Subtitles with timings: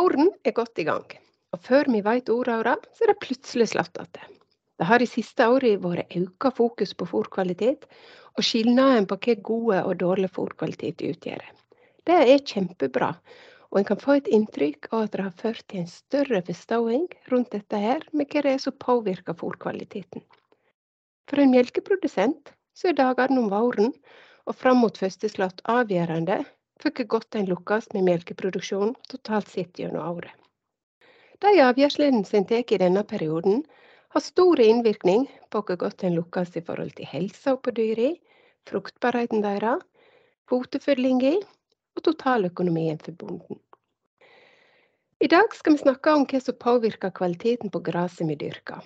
[0.00, 1.10] Våren er godt i gang,
[1.52, 4.36] og før vi veit det, så er det plutselig slått igjen.
[4.80, 7.84] Det har de siste åra vært auka fokus på fôrkvalitet,
[8.32, 11.42] og skilnaden på hva gode og dårlig fôrkvalitet utgjør.
[12.08, 13.10] Det er kjempebra,
[13.68, 17.04] og en kan få et inntrykk av at det har ført til en større forståing
[17.34, 20.24] rundt dette her, med hva det er som påvirker fôrkvaliteten.
[21.28, 23.92] For en melkeprodusent så er dagene om våren
[24.48, 26.40] og fram mot første slått avgjørende
[26.80, 30.32] hvor godt en lukkes med melkeproduksjonen totalt sett gjennom året.
[31.40, 33.62] De avgjørelsene som er tatt i denne perioden,
[34.10, 38.10] har stor innvirkning på hvor godt en lukkes i forhold til helsa på dyra,
[38.68, 39.84] fruktbarheten deres,
[40.50, 43.60] kvotefyllinga og totaløkonomien for bonden.
[45.20, 48.82] I dag skal vi snakke om hva som påvirker kvaliteten på gresset vi dyrker.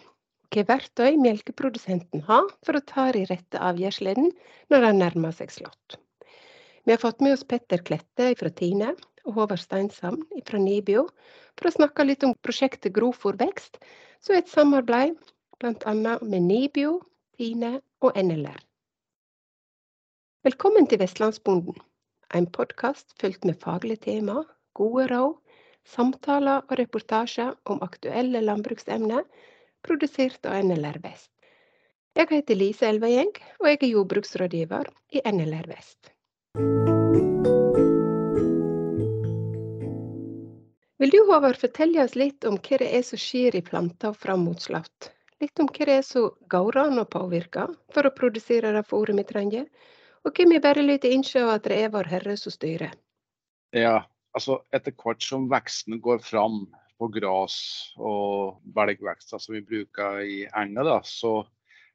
[0.51, 4.31] Hvilke verktøy melkeprodusenten har for å ta de rette avgjørelsene
[4.70, 5.97] når de nærmer seg slått.
[6.85, 8.91] Vi har fått med oss Petter Klette fra Tine
[9.25, 11.07] og Håvard Steinshamn fra Nibio
[11.57, 13.79] for å snakke litt om prosjektet Grofôr vekst,
[14.21, 15.17] som er et samarbeid
[15.62, 15.95] bl.a.
[15.95, 16.99] med Nibio,
[17.39, 18.61] Tine og NLR.
[20.45, 21.81] Velkommen til Vestlandsbonden,
[22.37, 24.43] en podkast fylt med faglige tema,
[24.77, 25.39] gode råd,
[25.89, 29.25] samtaler og reportasjer om aktuelle landbruksemner,
[29.81, 31.31] produsert av NLR Vest.
[32.15, 36.14] Jeg heter Lise Elvegjeng, og jeg er jordbruksrådgiver i NLR Vest.
[41.05, 44.47] Vil du Håvard fortelle oss litt om hva det er som skjer i planter fram
[44.47, 45.10] mot slått?
[45.42, 49.19] Litt om hva det er som går an å påvirke for å produsere det fôret
[49.19, 49.66] vi trenger,
[50.25, 52.94] og hva vi bare lytter innse at det er Vår Herre som styrer?
[53.77, 56.62] Ja, altså etter hvert som veksten går fram
[56.97, 57.58] på gras
[57.98, 61.42] og belgvekster som vi bruker i enga, da, så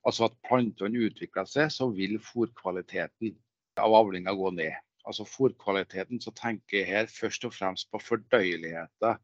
[0.05, 3.33] altså at plantene utvikler seg, så vil fôrkvaliteten
[3.79, 4.75] av avlinga gå ned.
[5.07, 9.17] Altså fôrkvaliteten, så tenker jeg her først og fremst på fordøyeligheten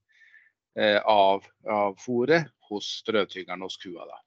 [0.80, 4.08] eh, av, av fôret hos strøtyngeren hos kua.
[4.10, 4.20] Da.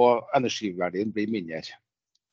[0.00, 1.62] Og energiverdien blir mindre.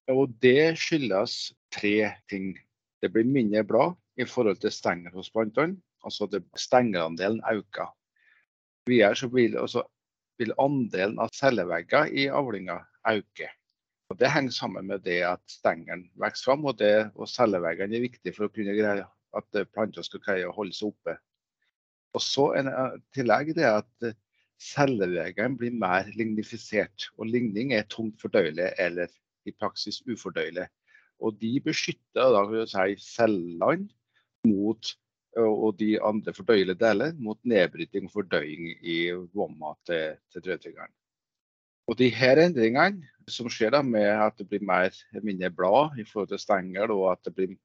[0.10, 2.54] Og det skyldes tre ting.
[3.02, 5.78] Det blir mindre blad i forhold til stenger hos plantene.
[6.06, 7.92] Altså stengerandelen øker.
[8.88, 9.84] Videre så vil, altså,
[10.40, 12.80] vil andelen av cellevegger i avlinga
[13.12, 13.52] øke.
[14.10, 18.08] Og Det henger sammen med det at stengelen vokser fram, og, det, og celleveggene er
[18.08, 19.06] viktig for å kunne greie
[19.38, 21.14] at planter skal greie å holde seg oppe.
[22.18, 24.18] Og så en eh, tillegg det at eh,
[24.60, 27.10] celleveggene blir mer lignifisert.
[27.18, 29.14] Og ligning er tungt fordøyelig eller
[29.46, 30.66] i praksis ufordøyelig.
[31.22, 33.90] Og de beskytter da si, cellene
[34.48, 34.96] mot
[35.38, 38.96] og de andre fordøyelige deler mot nedbryting og fordøying i
[39.36, 40.92] vomma til, til drøvtyggeren.
[41.90, 44.94] Og de her endringene som skjer da med at det blir mer,
[45.26, 47.56] mindre blad i forhold til stengel, og at det blir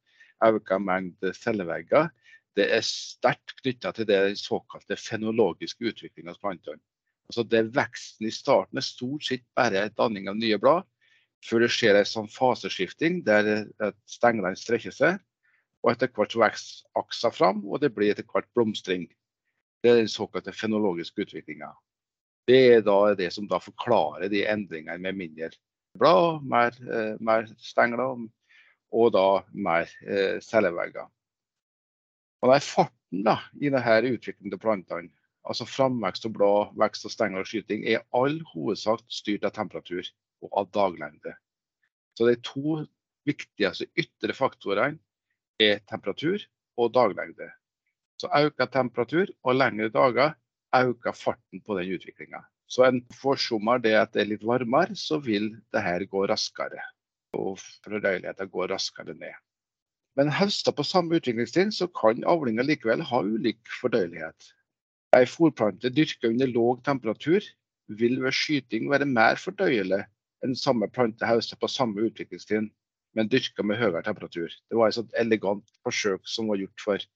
[0.45, 2.09] økt mengde cellevegger,
[2.57, 6.81] det er sterkt knytta til det såkalte fenologiske utviklinga hos plantene.
[7.29, 10.89] Altså det Veksten i starten er stort sett bare danning av nye blad,
[11.45, 13.67] før det skjer en sånn faseskifting der
[14.09, 15.21] stenglene strekker seg.
[15.85, 19.05] Og etter hvert vokser aksa fram, og det blir etter hvert blomstring.
[19.85, 21.75] Det er den såkalte fenologiske utviklinga.
[22.49, 25.51] Det er da det som da forklarer de endringene med mindre
[25.99, 28.27] blad, mer, eh, mer stengler
[28.95, 31.09] og da mer eh, cellevegger.
[32.43, 35.13] Og det er farten da, i denne utviklingen til plantene,
[35.49, 40.05] altså framvekst av blad, vekst av stengler og skyting, er all hovedsak styrt av temperatur
[40.45, 41.33] og av daglengde.
[42.15, 42.83] Så de to
[43.25, 45.01] viktigste ytre faktorene
[45.63, 46.43] er temperatur
[46.77, 47.49] og daglengde.
[48.21, 50.35] Så økt temperatur og lengre dager
[50.75, 52.43] øker farten på den utviklinga.
[52.67, 56.83] Så en forsommer det at det er litt varmere, så vil det her gå raskere.
[57.37, 59.35] Og fordøyeligheten går raskere ned.
[60.17, 64.51] Men høsta på samme utviklingstrinn, så kan avlinga likevel ha ulik fordøyelighet.
[65.15, 67.43] Ei fòrplante dyrka under låg temperatur
[68.01, 70.05] vil ved skyting være mer fordøyelig
[70.45, 72.71] enn samme plante høsta på samme utviklingstrinn,
[73.15, 74.51] men dyrka med høyere temperatur.
[74.71, 77.07] Det var et sånt elegant forsøk som var gjort for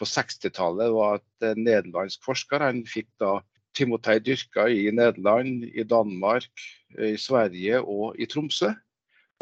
[0.00, 3.38] på 60-tallet var at en nederlandsk forsker han fikk da
[3.74, 6.50] Timotei dyrka i Nederland, i Danmark,
[6.94, 8.70] i Sverige og i Tromsø.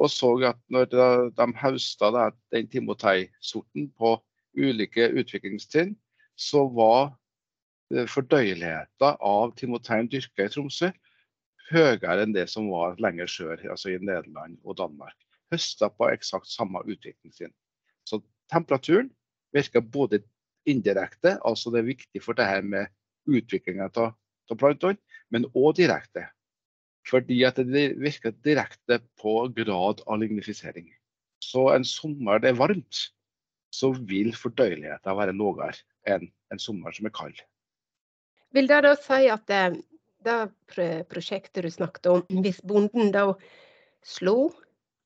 [0.01, 0.89] Og så at når
[1.37, 4.17] de høsta den Timotei-sorten på
[4.57, 5.93] ulike utviklingstrinn,
[6.37, 7.13] så var
[7.93, 10.91] eh, fordøyeligheten av Timoteien dyrka i Tromsø
[11.73, 15.17] høyere enn det som var lenger sør, altså i Nederland og Danmark.
[15.53, 17.53] Høsta på eksakt samme utviklingstrinn.
[18.09, 18.21] Så
[18.53, 19.11] temperaturen
[19.55, 20.23] virka både
[20.69, 22.91] indirekte, altså det er viktig for det her med
[23.31, 24.15] utviklinga av
[24.59, 24.99] plantene,
[25.33, 26.27] men òg direkte.
[27.09, 30.87] Fordi at det virker direkte på grad av lignifisering.
[31.43, 33.09] Så en sommer det er varmt,
[33.75, 35.81] så vil fordøyeligheten være lavere.
[36.07, 37.37] enn en sommer som er kald.
[38.51, 39.83] Vil det da si at det,
[40.27, 43.29] det prosjektet du snakket om, hvis bonden da
[44.03, 44.51] slo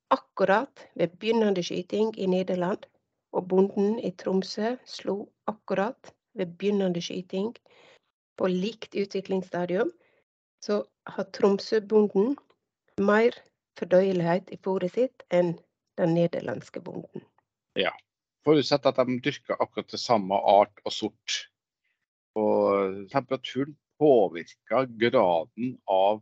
[0.09, 2.87] akkurat ved begynnende skyting i Nederland,
[3.37, 7.55] og bonden i Tromsø slo akkurat ved begynnende skyting
[8.37, 9.91] på likt utviklingsstadium,
[10.61, 12.37] så har Tromsø-bonden
[13.01, 13.37] mer
[13.79, 15.55] fordøyelighet i fôret sitt enn
[16.01, 17.25] den nederlandske bonden.
[17.77, 17.93] Ja,
[18.45, 21.37] forutsatt at de dyrker akkurat det samme art og sort.
[22.37, 26.21] Og temperaturen påvirker graden av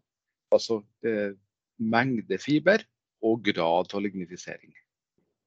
[0.55, 1.35] altså, eh,
[1.79, 2.85] mengde fiber
[3.25, 4.75] og grad av lignifisering.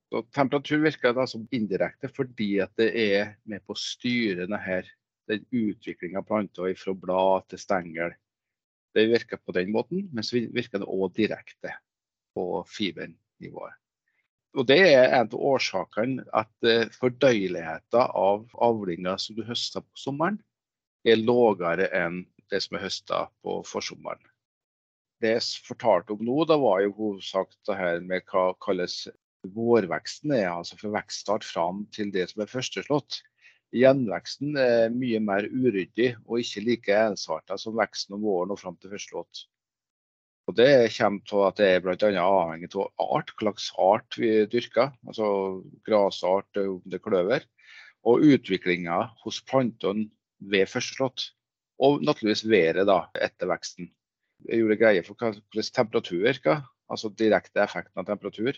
[0.07, 4.77] Så temperatur virker da som indirekte fordi at det er med på å styre denne,
[5.27, 8.15] den utviklinga av planter fra blad til stengel.
[8.95, 11.75] Det virker på den måten, men så virker det òg direkte
[12.37, 13.75] på fibernivået.
[14.57, 20.01] Og Det er en av årsakene at eh, fordøyeligheten av avlinger som du høster på
[20.01, 20.39] sommeren,
[21.05, 24.23] er lavere enn det som er høsta på forsommeren.
[25.21, 29.03] Det jeg fortalte om nå, da var jo hovedsak det her med hva kalles
[29.55, 33.21] vårveksten er, altså fra vekststart fram til det som er førsteslått.
[33.75, 38.77] Gjenveksten er mye mer uryddig og ikke like ensarta som veksten om våren og fram
[38.79, 39.47] til førsteslått.
[40.47, 42.11] Og Det kommer til at det er bl.a.
[42.23, 44.93] avhengig av art, hva slags art vi dyrker.
[45.03, 45.27] Altså
[45.83, 47.43] grasart, om det er kløver.
[48.07, 50.07] Og utviklinga hos plantene
[50.39, 51.33] ved førsteslått.
[51.83, 53.91] Og naturligvis været da, etter veksten.
[54.47, 58.55] Jeg gjorde greie for hvordan temperatur virker, altså direkte effekten av temperatur.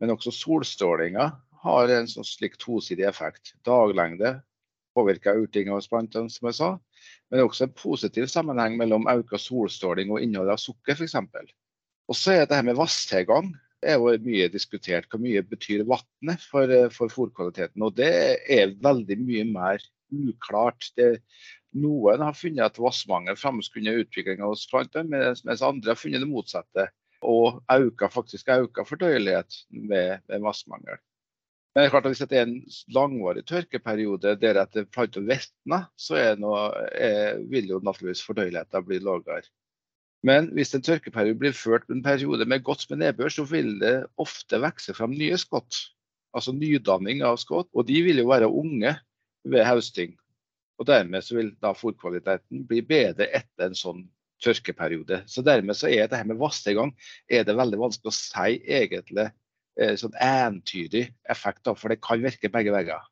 [0.00, 1.30] Men også solstrålinga
[1.64, 3.54] har en sånn slik tosidig effekt.
[3.66, 4.36] Daglengde
[4.96, 6.70] påvirker urtinga hos plantene, som jeg sa.
[7.28, 11.16] Men det er også en positiv sammenheng mellom økt solstråling og innhold av sukker, f.eks.
[12.06, 13.50] Og så er det her med vanntilgang
[13.86, 15.08] er jo mye diskutert.
[15.10, 17.82] Hvor mye betyr vannet for, for fôrkvaliteten?
[17.84, 18.12] Og det
[18.52, 20.90] er veldig mye mer uklart.
[20.96, 21.16] Det,
[21.76, 26.88] noen har funnet at vassmangel framskunder utviklinga hos plantene, mens andre har funnet det motsatte
[27.22, 30.98] og auka, faktisk auka fordøyelighet ved, ved massmangel.
[31.74, 32.60] Men det er klart at hvis det er en
[32.96, 39.00] langvarig tørkeperiode der at plantene visner, så er noe, er, vil jo naturligvis fordøyeligheten bli
[39.04, 39.42] lavere.
[40.24, 43.76] Men hvis en tørkeperiode blir ført med en periode med godt med nedbør, så vil
[43.82, 45.82] det ofte vokse fram nye skott.
[46.36, 47.68] Altså nydanning av skott.
[47.76, 48.96] Og de vil jo være unge
[49.44, 50.16] ved høsting.
[50.80, 54.02] Og dermed vil da fòrkvaliteten bli bedre etter en sånn
[54.42, 55.22] tørkeperiode.
[55.30, 56.92] Så dermed så er det her med vassegang
[57.28, 59.28] er det veldig vanskelig å si egentlig
[59.80, 63.04] eh, sånn entydig effekt, da, for det kan virke begge veier.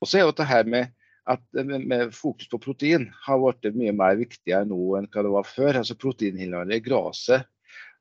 [0.00, 0.92] Og så er jo det her med
[1.30, 5.32] at med, med fokus på protein har blitt mye mer viktigere nå enn hva det
[5.34, 5.80] var før.
[5.82, 7.48] altså Proteininnholdet i gresset.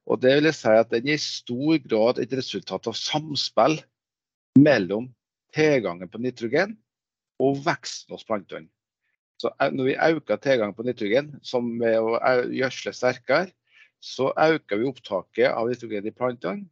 [0.09, 3.77] Og det vil jeg si at den er i stor grad et resultat av samspill
[4.57, 5.11] mellom
[5.53, 6.73] tilgangen på nitrogen
[7.43, 8.69] og veksten hos plantene.
[9.39, 12.17] Så når vi øker tilgangen på nitrogen, som ved å
[12.51, 13.47] gjødsle sterkere,
[14.03, 16.67] så øker vi opptaket av nitrogen i plantene.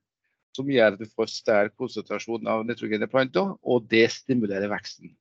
[0.55, 5.13] Som gjør at vi får sterk konsentrasjon av nitrogen i plantene, og det stimulerer veksten.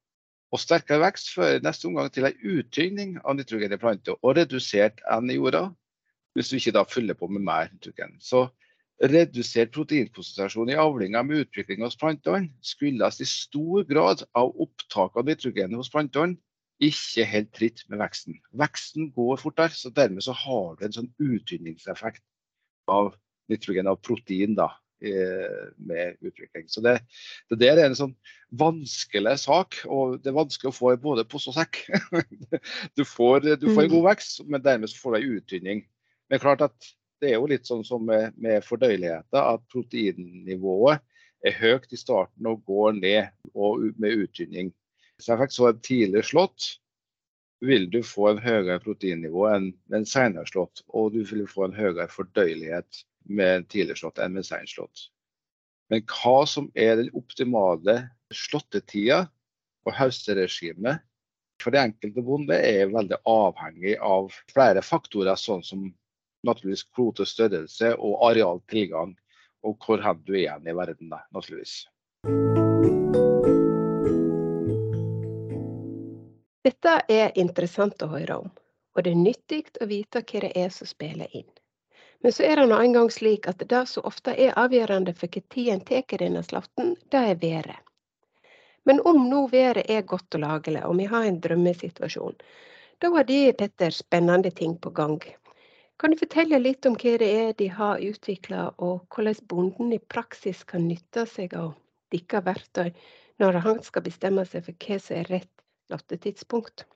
[0.54, 5.02] Og sterkere vekst fører neste omgang til en uttynning av nitrogen i plantene og redusert
[5.12, 5.66] N i jorda,
[6.34, 8.16] hvis du ikke da fyller på med mer nitrogen.
[8.22, 8.46] Så
[9.12, 15.28] redusert proteinkonsentrasjon i avlinger med utvikling hos plantene skyldes i stor grad av opptak av
[15.28, 16.38] nitrogen hos plantene
[16.82, 18.40] ikke helt tritt med veksten.
[18.56, 22.24] Veksten går fortere, så dermed så har du en sånn uttynningseffekt
[22.92, 23.14] av
[23.50, 24.68] nitrogen, av protein, da,
[25.76, 26.68] med utvikling.
[26.68, 26.98] Så det,
[27.50, 28.14] det der er en sånn
[28.56, 31.82] vanskelig sak, og det er vanskelig å få både pose og sekk.
[32.96, 34.08] Du får, du får en god mm.
[34.08, 35.84] vekst, men dermed så får du en uttynning.
[36.30, 41.04] Men klart at det er jo litt sånn som med, med fordøyeligheten, at proteinnivået
[41.46, 44.72] er høyt i starten og går ned og med uttynning.
[45.16, 46.66] Hvis jeg fikk så et tidlig slått,
[47.64, 50.84] vil du få en høyere proteinnivå enn en senere slått.
[50.92, 55.08] Og du vil få en høyere fordøyelighet med en tidlig slått enn med sen slått.
[55.90, 58.00] Men hva som er den optimale
[58.34, 59.24] slåttetida
[59.86, 61.04] og høsteregimet
[61.62, 65.86] for det enkelte bonde, er veldig avhengig av flere faktorer, sånn som
[66.46, 69.14] naturligvis kvotestørrelse og arealtilgang,
[69.64, 71.86] og hvor hen du er igjen i verden, naturligvis.
[76.66, 78.46] Dette er interessant å høre om,
[78.96, 81.50] og det er nyttig å vite hva det er som spiller inn.
[82.24, 85.68] Men så er det nå engang slik at det som ofte er avgjørende for når
[85.74, 87.76] en tar denne slåtten, det er været.
[88.82, 92.34] Men om nå været er godt og lagelig, og vi har en drømmesituasjon,
[92.98, 95.20] da har de Petter spennende ting på gang.
[96.00, 100.02] Kan du fortelle litt om hva det er de har utvikla, og hvordan bonden i
[100.02, 101.76] praksis kan nytte seg av
[102.10, 102.90] deres verktøy
[103.38, 105.55] når han skal bestemme seg for hva som er rett
[105.86, 106.86] slåttetidspunkt?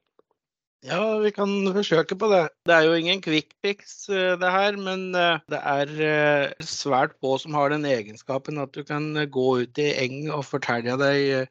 [0.80, 2.44] Ja, vi kan forsøke på det.
[2.64, 7.18] Det er jo ingen quick fix eh, det her, men eh, det er eh, svært
[7.20, 11.50] få som har den egenskapen at du kan gå ut i eng og fortelle deg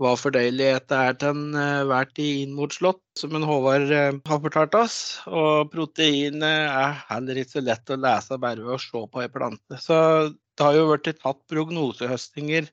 [0.00, 4.94] hva fordøyelighet er til enhver tid inn mot slått, som en Håvard har fortalt oss.
[5.26, 9.28] Og proteinet er heller ikke så lett å lese bare ved å se på ei
[9.34, 9.76] plante.
[9.82, 9.98] Så
[10.30, 12.70] det har jo blitt tatt prognosehøstinger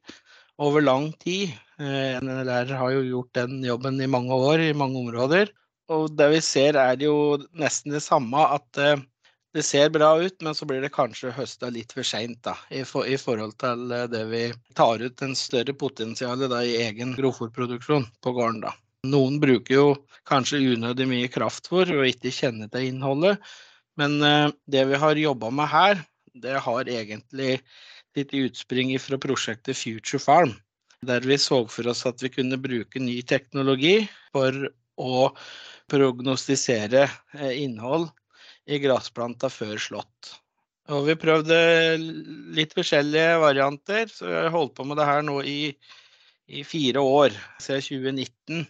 [0.64, 1.58] over lang tid.
[1.78, 5.52] NLR har jo gjort den jobben i mange år i mange områder.
[5.94, 8.98] Og det vi ser er jo nesten det samme, at uh,
[9.56, 13.08] det ser bra ut, men så blir det kanskje høsta litt for seint i, for,
[13.08, 14.44] i, forhold til uh, det vi
[14.76, 18.66] tar ut en større potensial i egen grovfòrproduksjon på gården.
[18.66, 18.74] da.
[19.08, 19.88] Noen bruker jo
[20.28, 23.38] kanskje unødig mye kraftfôr og ikke kjenner til innholdet,
[23.98, 24.20] men
[24.70, 26.02] det vi har jobba med her,
[26.38, 27.56] det har egentlig
[28.18, 30.52] litt utspring fra prosjektet Future Farm.
[31.06, 34.00] Der vi så for oss at vi kunne bruke ny teknologi
[34.34, 34.56] for
[34.98, 35.28] å
[35.92, 37.04] prognostisere
[37.38, 38.10] eh, innhold
[38.66, 40.32] i gressplanta før slått.
[40.92, 41.58] Og vi prøvde
[42.56, 45.76] litt forskjellige varianter, så vi har holdt på med det her nå i,
[46.48, 47.86] i fire år, siden
[48.18, 48.66] 2019.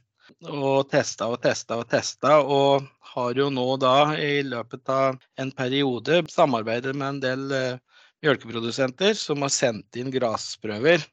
[0.52, 5.54] Og testa og testa og testa, og har jo nå da i løpet av en
[5.56, 11.06] periode samarbeidet med en del uh, mjølkeprodusenter som har sendt inn grasprøver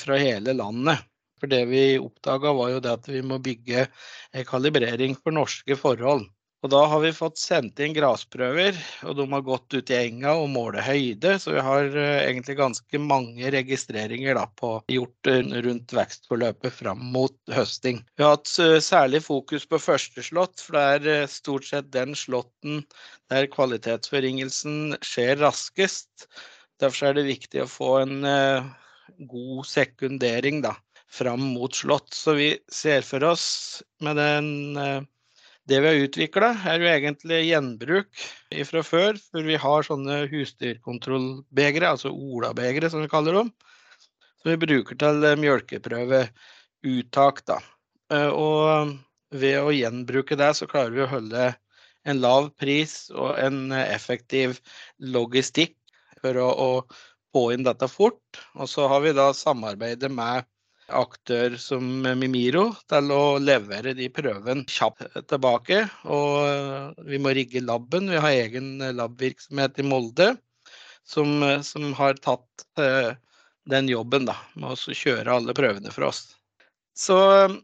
[0.00, 1.04] fra hele landet.
[1.40, 3.86] For det vi oppdaga, var jo det at vi må bygge
[4.48, 6.24] kalibrering for norske forhold.
[6.64, 10.32] Og da har vi fått sendt inn grasprøver, og de har gått ut i enga
[10.40, 11.36] og målt høyde.
[11.38, 17.04] Så vi har uh, egentlig ganske mange registreringer da, på, gjort uh, rundt vekstforløpet fram
[17.14, 18.00] mot høsting.
[18.16, 22.16] Vi har hatt uh, særlig fokus på første slått, for det er stort sett den
[22.18, 22.82] slåtten
[23.30, 26.26] der kvalitetsforringelsen skjer raskest.
[26.82, 28.18] Derfor er det viktig å få en
[29.18, 30.74] god sekundering da,
[31.10, 32.12] fram mot slott.
[32.14, 35.02] Så vi ser for oss med den eh,
[35.66, 38.10] det vi har utvikla, er jo egentlig gjenbruk
[38.68, 39.16] fra før.
[39.32, 43.50] For vi har sånne husdyrkontrollbegre, altså olabegre som vi kaller dem.
[44.42, 47.36] Som vi bruker til eh, mjølkeprøveuttak.
[47.50, 47.58] Da.
[48.14, 48.94] Eh, og
[49.34, 51.50] ved å gjenbruke det, så klarer vi å holde
[52.06, 54.60] en lav pris og en effektiv
[55.02, 55.74] logistikk
[56.22, 56.70] for å, å
[57.34, 58.40] få inn dette fort.
[58.54, 60.46] Og så har vi da samarbeidet med
[60.86, 61.82] aktør som
[62.18, 65.82] Mimiro til å levere de prøvene kjapt tilbake.
[66.04, 68.10] Og vi må rigge laben.
[68.12, 70.34] Vi har egen labvirksomhet i Molde
[71.06, 73.14] som, som har tatt eh,
[73.70, 76.28] den jobben da, med å kjøre alle prøvene for oss.
[76.96, 77.16] Så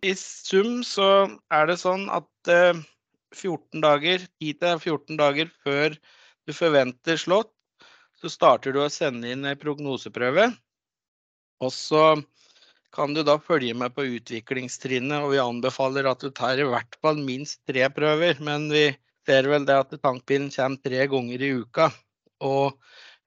[0.05, 1.09] i sum så
[1.55, 2.77] er det sånn at 14
[3.33, 5.97] eh, dager, 10-14 dager før
[6.47, 7.52] du forventer slått,
[8.23, 10.53] så starter du å sende inn prognoseprøve.
[11.63, 12.05] Og så
[12.95, 15.25] kan du da følge med på utviklingstrinnet.
[15.25, 18.39] Og vi anbefaler at du tar i hvert fall minst tre prøver.
[18.45, 18.91] Men vi
[19.27, 21.89] ser vel det at tankbilen kommer tre ganger i uka.
[22.47, 22.79] Og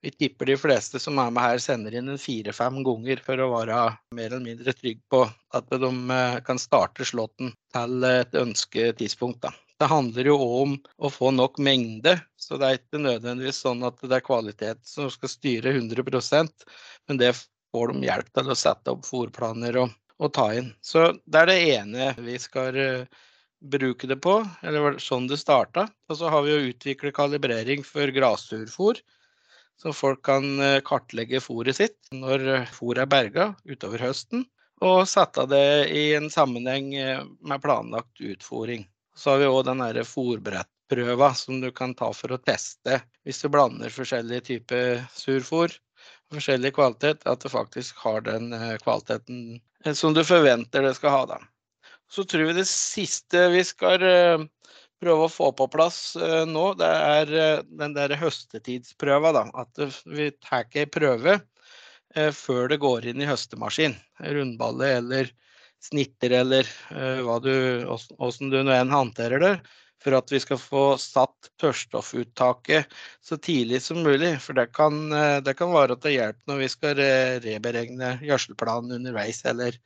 [0.04, 3.80] vi tipper de fleste som er med her, sender inn fire-fem ganger for å være
[4.16, 5.24] mer eller mindre trygg på
[5.56, 9.40] at de eh, kan starte slåtten til et ønsket tidspunkt.
[9.42, 9.52] Da.
[9.76, 13.98] Det handler jo om å få nok mengde, så det er ikke nødvendigvis sånn at
[14.00, 16.64] det er kvalitet som skal styre 100%
[17.06, 17.34] men det
[17.74, 20.72] får de hjelp til å sette opp fòrplaner og, og, ta inn.
[20.80, 23.26] Så det er det ene vi skal uh,
[23.60, 25.86] bruke det på, eller sånn det starta.
[26.08, 29.04] Og så har vi jo utvikle kalibrering for grasturfòr,
[29.76, 34.46] Så folk kan uh, kartlegge fôret sitt når fòret fôret er berga utover høsten.
[34.80, 36.90] Og sette det i en sammenheng
[37.40, 38.84] med planlagt utfòring.
[39.16, 43.48] Så har vi òg den fòrbrettprøva som du kan ta for å teste hvis du
[43.50, 45.72] blander forskjellige typer surfôr
[46.34, 51.14] forskjellig kvalitet, at det faktisk har den eh, kvaliteten eh, som du forventer det skal
[51.14, 51.22] ha.
[51.34, 51.40] Da.
[52.10, 54.46] Så tror vi det siste vi skal eh,
[55.02, 56.16] prøve å få på plass
[56.48, 57.32] nå, det er
[57.68, 59.34] den der høstetidsprøva.
[59.36, 59.42] Da.
[59.60, 61.34] At vi tar ei prøve
[62.32, 63.92] før det går inn i høstemaskin.
[64.24, 65.28] Rundballe eller
[65.86, 66.68] snitter eller
[67.22, 67.52] hva du,
[67.86, 69.52] åssen du nå enn håndterer det
[70.06, 72.92] for at vi skal få satt tørrstoffuttaket
[73.24, 74.36] så tidlig som mulig.
[74.42, 77.02] For det kan, eh, det kan være til hjelp når vi skal
[77.44, 79.78] reberegne gjødselplanen underveis, eller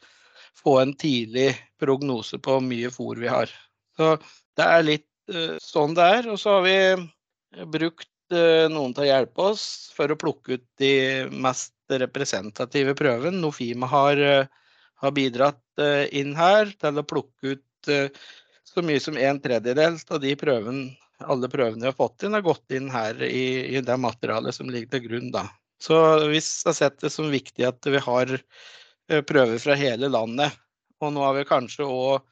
[0.61, 3.52] få en tidlig prognose på hvor mye fôr vi har.
[3.97, 4.16] Så
[4.59, 6.28] det er litt uh, sånn det er.
[6.33, 11.26] Og så har vi brukt noen til å hjelpe oss for å plukke ut de
[11.33, 13.40] mest representative prøvene.
[13.42, 14.21] Nofima har,
[15.00, 17.90] har bidratt inn her til å plukke ut
[18.75, 20.90] så mye som en tredjedel av de prøvene,
[21.21, 24.71] alle prøvene vi har fått inn, har gått inn her i, i det materialet som
[24.71, 25.30] ligger til grunn.
[25.35, 25.47] Da.
[25.83, 25.97] Så
[26.28, 30.54] vi har sett det som viktig at vi har eh, prøver fra hele landet.
[31.00, 32.26] Og nå har vi kanskje òg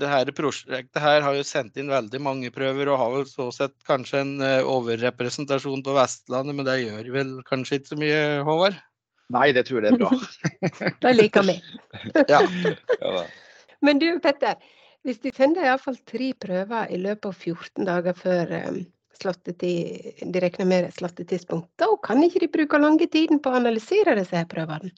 [0.00, 3.50] det her prosjektet her har jo sendt inn veldig mange prøver og har vel så
[3.54, 4.32] sett kanskje en
[4.66, 8.80] overrepresentasjon på Vestlandet, men det gjør vel kanskje ikke så mye, Håvard?
[9.32, 10.10] Nei, det tror jeg er bra.
[11.04, 11.56] det liker vi.
[12.32, 12.42] ja.
[12.42, 13.24] ja
[13.82, 14.58] men du Petter,
[15.02, 18.82] hvis du sender iallfall tre prøver i løpet av 14 dager før um,
[19.62, 24.38] de regner med slåttetidspunkt, da kan ikke de bruke lange tiden på å analysere disse
[24.38, 24.92] her prøvene?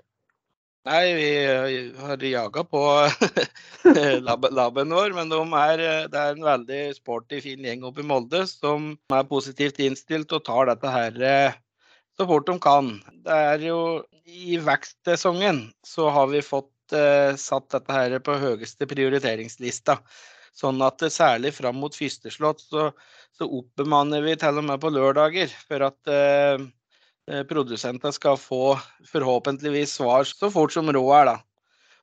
[0.84, 1.28] Nei, vi
[1.96, 2.80] har jaga på
[4.58, 8.42] laben vår, men de er, det er en veldig sporty, fin gjeng oppe i Molde
[8.50, 11.56] som er positivt innstilt og tar dette her eh,
[12.16, 12.92] så fort de kan.
[13.24, 13.80] Det er jo
[14.24, 19.98] I vekstsesongen så har vi fått eh, satt dette her på høyeste prioriteringslista.
[20.54, 22.88] Sånn at særlig fram mot førsteslått så,
[23.34, 26.62] så oppbemanner vi til og med på lørdager for at uh,
[27.30, 28.76] Eh, produsentene skal få
[29.08, 31.24] forhåpentligvis svar så fort som råd er.
[31.32, 31.36] da.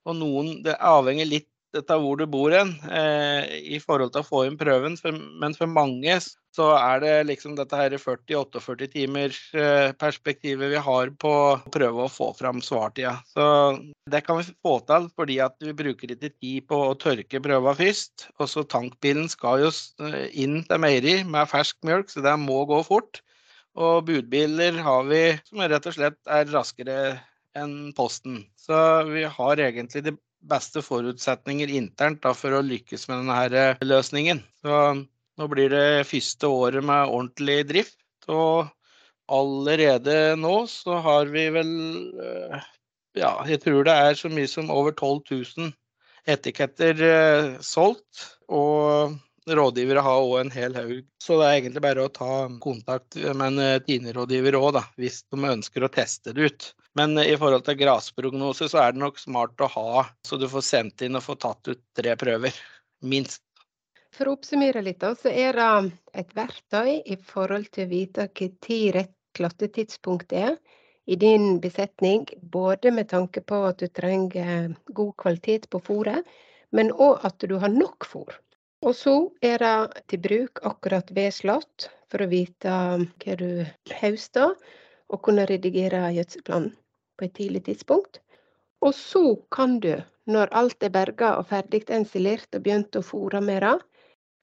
[0.06, 4.28] Og noen, Det avhenger litt av hvor du bor hen eh, i forhold til å
[4.28, 4.98] få inn prøven.
[5.00, 6.18] For, men for mange
[6.52, 12.06] så er det liksom dette her 40-48 timers eh, perspektivet vi har på å prøve
[12.06, 13.16] å få fram svartida.
[13.32, 13.46] Så
[14.12, 17.76] det kan vi få til fordi at vi bruker ikke tid på å tørke prøva
[17.78, 18.28] først.
[18.40, 19.74] Og så tankbilen skal jo
[20.08, 23.24] eh, inn til meieri med fersk mjølk, så det må gå fort.
[23.80, 26.98] Og budbiler har vi som rett og slett er raskere
[27.56, 28.44] enn Posten.
[28.60, 28.76] Så
[29.08, 34.42] vi har egentlig de beste forutsetninger internt da, for å lykkes med denne eh, løsningen.
[34.64, 38.00] Så nå blir det første året med ordentlig drift.
[38.32, 38.70] Og
[39.32, 41.74] allerede nå så har vi vel
[42.22, 42.70] eh,
[43.20, 45.74] Ja, jeg tror det er så mye som over 12 000
[46.32, 48.28] etiketter eh, solgt.
[48.52, 49.18] Og
[49.52, 51.02] rådgivere har òg en hel haug.
[51.22, 55.86] Så det er egentlig bare å ta kontakt med en Tine-rådgiver òg, hvis de ønsker
[55.86, 56.72] å teste det ut.
[56.94, 60.48] Men eh, i forhold til grasprognose så er det nok smart å ha, så du
[60.52, 62.58] får sendt inn og få tatt ut tre prøver.
[63.02, 63.44] Minst.
[64.12, 65.70] For å oppsummere litt, så er det
[66.20, 70.58] et verktøy i forhold til å vite når rett klattetidspunkt er
[71.08, 76.28] i din besetning, både med tanke på at du trenger god kvalitet på fôret,
[76.76, 78.36] men òg at du har nok fôr.
[78.84, 82.76] Og så er det til bruk akkurat ved slått, for å vite
[83.24, 83.64] hva du
[84.02, 84.54] høster,
[85.12, 86.76] og kunne redigere gjødselplanen
[87.22, 88.20] på et tidlig tidspunkt.
[88.82, 89.94] Og så kan du,
[90.26, 93.78] når alt er berga og ferdig ensilert og begynt å fôre med det,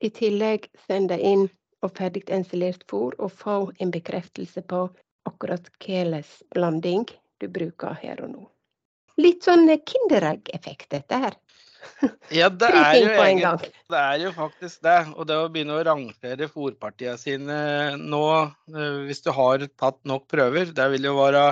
[0.06, 1.48] i tillegg sende inn
[1.82, 4.84] og ferdig ensilert fôr og få en bekreftelse på
[5.26, 6.22] akkurat hvilken
[6.54, 7.08] blanding
[7.42, 8.46] du bruker her og nå.
[9.18, 11.34] Litt sånn Kinderegg-effekt, dette her.
[12.34, 14.98] Ja, det er, jo egentlig, det er jo faktisk det.
[15.16, 17.58] Og det å begynne å rangere fòrpartiene sine
[17.98, 18.24] nå,
[18.74, 21.48] eh, hvis du har tatt nok prøver, det vil jo være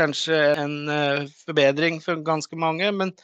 [0.00, 2.90] kanskje en eh, forbedring for ganske mange.
[2.92, 3.14] Men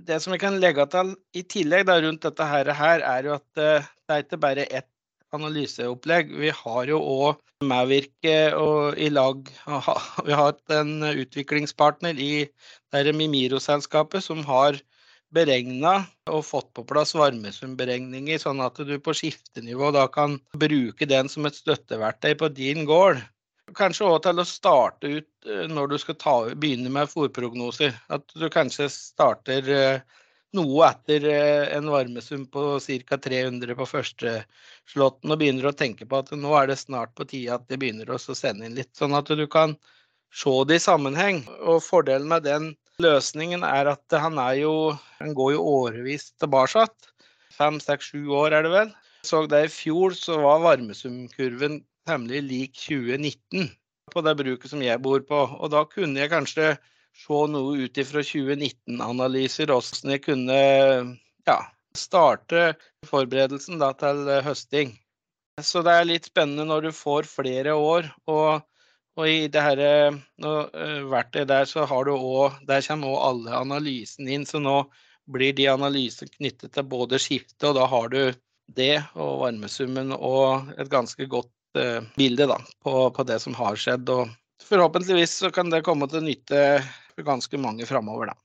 [0.00, 3.62] det som vi kan legge til i tillegg da, rundt dette her, er jo at
[3.62, 4.88] eh, det er ikke bare ett
[5.36, 6.34] analyseopplegg.
[6.42, 9.44] Vi har jo òg medvirke og i lag
[10.26, 12.46] Vi har en utviklingspartner i
[12.90, 14.80] Mimiro-selskapet som har
[15.30, 21.30] beregna og fått på plass varmesumberegninger, sånn at du på skiftenivå da kan bruke den
[21.30, 23.20] som et støtteverktøy på din gård.
[23.76, 27.94] Kanskje òg til å starte ut eh, når du skal ta, begynne med fòrprognoser.
[28.12, 30.18] At du kanskje starter eh,
[30.56, 32.64] noe etter eh, en varmesum på
[33.08, 33.18] ca.
[33.28, 34.34] 300 på første
[34.90, 37.78] slåtten og begynner å tenke på at nå er det snart på tide at de
[37.80, 38.92] begynner å sende inn litt.
[38.98, 39.76] Sånn at du kan
[40.34, 41.44] se det i sammenheng.
[41.60, 44.72] Og fordelen med den Løsningen er at han er jo
[45.20, 46.84] Han går jo årevis tilbake.
[47.56, 48.90] Fem, seks, sju år er det vel.
[49.24, 53.68] Så det i fjor så var varmesumkurven temmelig lik 2019
[54.10, 55.42] på det bruket som jeg bor på.
[55.58, 56.72] Og da kunne jeg kanskje
[57.20, 60.58] se noe ut ifra 2019-analyser, hvordan jeg kunne
[61.48, 61.58] ja,
[61.96, 62.72] starte
[63.08, 64.96] forberedelsen da, til høsting.
[65.60, 68.10] Så det er litt spennende når du får flere år.
[68.30, 68.66] og
[69.18, 69.80] og i det her
[70.40, 74.46] uh, verktøyet der, så har du også, der kommer òg alle analysene inn.
[74.48, 74.84] Så nå
[75.30, 78.20] blir de analysene knyttet til både skiftet, og da har du
[78.70, 83.78] det og varmesummen og et ganske godt uh, bilde da, på, på, det som har
[83.80, 84.10] skjedd.
[84.10, 84.30] Og
[84.66, 86.62] forhåpentligvis så kan det komme til nytte
[87.14, 88.38] for ganske mange framover, da.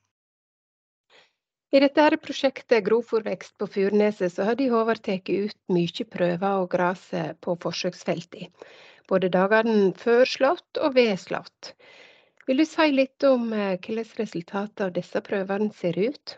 [1.75, 6.61] I dette her prosjektet Grovfòrvekst på Furneset så har de Håvard tatt ut mye prøver
[6.61, 8.53] og graser på forsøksfeltene
[9.09, 11.73] både dagene før slått og ved slått.
[12.45, 16.37] Vil du si litt om eh, hvordan resultatet av disse prøvene ser ut?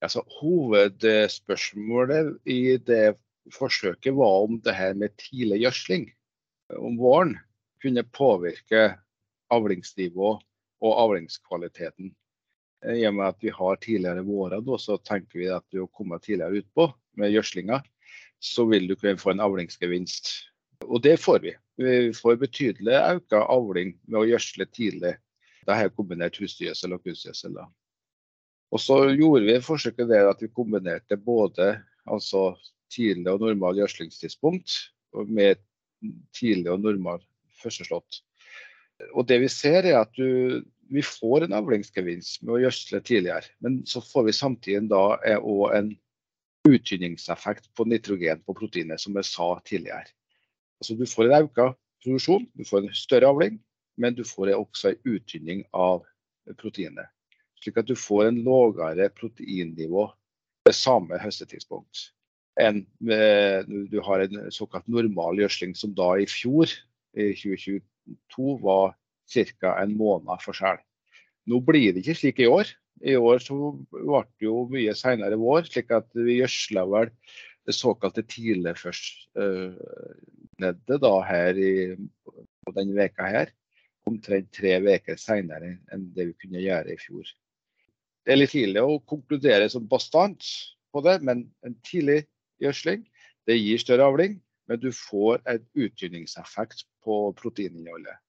[0.00, 3.16] Altså, hovedspørsmålet i det
[3.54, 6.08] forsøket var om det her med tidlig gjødsling
[6.78, 7.36] om våren
[7.82, 8.96] kunne påvirke
[9.50, 10.32] avlingsnivå
[10.80, 12.12] og avlingskvaliteten.
[12.80, 16.62] I og med at vi har tidligere vårer, så tenker vi at du kommer tidligere
[16.62, 16.86] utpå
[17.20, 17.80] med gjødslinga,
[18.40, 20.30] så vil du kunne få en avlingsgevinst.
[20.88, 21.52] Og det får vi.
[21.76, 25.18] Vi får betydelig økt avling med å gjødsle tidlig.
[25.66, 27.58] Da har jeg kombinert husdyrgjødsel og kunstgjødsel.
[28.70, 31.74] Og så gjorde vi forsøket der at vi kombinerte både
[32.08, 32.54] altså
[32.90, 34.76] tidlig og normal gjødslingstidspunkt
[35.28, 35.60] med
[36.36, 37.22] tidlig og normal
[37.60, 38.20] førsteslått.
[39.16, 40.60] Og det vi ser er at du,
[40.92, 45.04] vi får en avlingsgevinst med å gjødsle tidligere, men så får vi samtidig da
[45.38, 45.92] òg en
[46.68, 50.10] uttynningseffekt på nitrogen på proteinet, som jeg sa tidligere.
[50.80, 51.62] Altså Du får en økt
[52.04, 53.58] produksjon, du får en større avling,
[54.00, 56.04] men du får også en uttynning av
[56.60, 57.08] proteinet.
[57.60, 60.06] Slik at du får en lavere proteinnivå
[60.64, 62.10] ved samme høstetidspunkt
[62.60, 66.70] enn du har en såkalt normal gjødsling, som da i fjor,
[67.16, 68.94] i 2022, var
[69.30, 69.76] ca.
[69.80, 70.78] en måned forskjell.
[71.50, 72.66] Nå blir det ikke slik i år.
[73.00, 73.54] I år så
[73.92, 77.08] ble det jo mye senere vår, slik at vi gjødsla vel
[77.68, 81.96] det såkalte tidligførstleddet uh, da her i,
[82.26, 83.48] på denne veka her,
[84.08, 87.26] omtrent tre uker senere enn det vi kunne gjøre i fjor.
[88.24, 90.44] Det er litt tidlig å konkludere som bastant
[90.92, 92.22] på det, men en tidlig
[92.60, 93.04] gjødsling
[93.48, 98.20] det gir større avling, men du får en uttynningseffekt på proteininnholdet.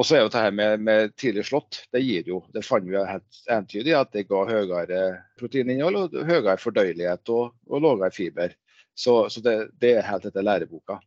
[0.00, 2.88] Og så er jo det her med, med, tidlig slått, det gir jo, det fant
[2.88, 5.02] vi helt entydig at det ga høyere
[5.40, 8.56] proteininnhold og høyere fordøyelighet og, og lavere fiber.
[8.96, 10.98] Så, så det, det, er helt etter læreboka.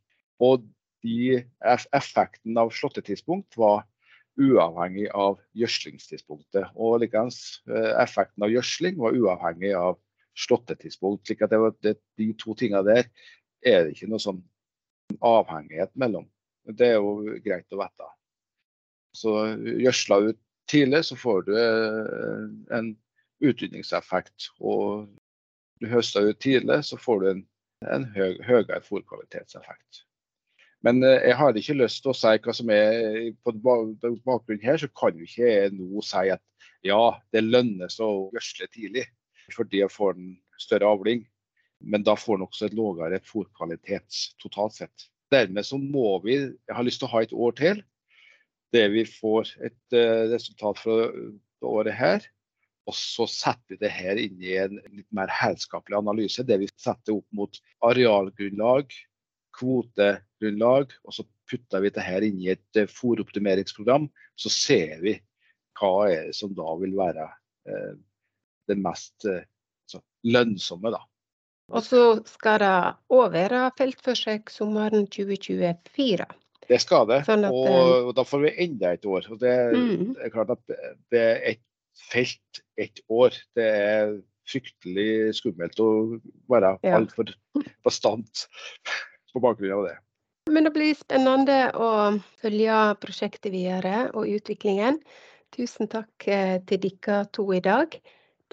[0.41, 0.63] Og
[1.05, 1.41] de,
[1.93, 3.83] effekten av slåttetidspunkt var
[4.41, 6.71] uavhengig av gjødslingstidspunktet.
[6.75, 9.99] Og likeens eh, effekten av gjødsling var uavhengig av
[10.35, 11.25] slåttetidspunkt.
[11.27, 13.09] slik at det var, det, De to tingene der
[13.65, 14.41] er det ikke noe sånn
[15.25, 16.27] avhengighet mellom.
[16.65, 18.09] Det er jo greit å vite.
[19.15, 22.95] Så gjødsla ut tidlig, så får du eh, en
[23.45, 24.49] utvinningseffekt.
[24.59, 25.07] Og
[25.81, 27.45] du høster ut tidlig, så får du en,
[27.93, 30.05] en høy, høyere fôrkvalitetseffekt.
[30.85, 34.81] Men eh, jeg har ikke lyst til å si hva som er på bakgrunnen her,
[34.81, 36.43] så kan jo ikke jeg nå si at
[36.85, 37.01] ja,
[37.33, 39.05] det lønnes å gjødsle tidlig
[39.53, 41.25] fordi jeg får en større avling.
[41.83, 45.09] Men da får en også et lavere fôrkvalitet totalt sett.
[45.33, 47.83] Dermed så må vi, jeg har lyst til å ha et år til
[48.75, 50.95] det vi får et uh, resultat fra
[51.65, 52.25] året her.
[52.85, 56.45] Og så setter vi det her inn i en litt mer helskapelig analyse.
[56.45, 58.91] Det vi setter opp mot arealgrunnlag,
[59.57, 60.93] kvotegrunnlag.
[61.07, 64.09] Og så putter vi det her inn i et uh, fòroptimeringsprogram.
[64.37, 65.17] Så ser vi
[65.79, 67.95] hva er det som da vil være uh,
[68.69, 69.43] det mest uh,
[70.25, 70.91] lønnsomme.
[70.93, 71.01] da.
[71.73, 72.73] Og så skal det
[73.13, 76.27] òg være feltforsøk sommeren 2024.
[76.69, 77.23] Det skal det.
[77.27, 79.27] Sånn at, og, eh, og, da får vi enda et år.
[79.33, 80.15] Og det, mm.
[80.21, 80.77] er klart at
[81.13, 81.63] det er et
[82.11, 83.37] felt ett år.
[83.57, 84.15] Det er
[84.49, 85.89] fryktelig skummelt å
[86.51, 86.97] være ja.
[86.99, 87.31] altfor
[87.85, 88.45] bastant
[89.33, 89.95] på bakgrunn av det.
[90.53, 91.89] Men det blir spennende å
[92.41, 94.99] følge prosjektet videre og utviklingen.
[95.55, 97.97] Tusen takk eh, til dere to i dag.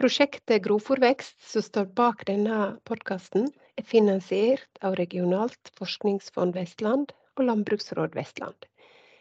[0.03, 2.57] Prosjektet Grovfòrvekst, som står bak denne
[2.91, 3.45] podkasten,
[3.79, 8.67] er finansiert av Regionalt forskningsfond Vestland og Landbruksråd Vestland.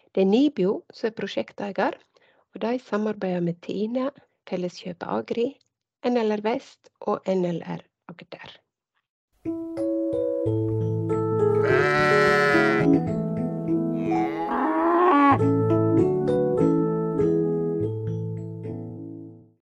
[0.09, 1.99] Det er Nibio som er prosjekteier,
[2.55, 4.07] og de samarbeider med Tine,
[4.49, 5.45] Felleskjøpet Agri,
[6.01, 8.57] NLR Vest og NLR Agder.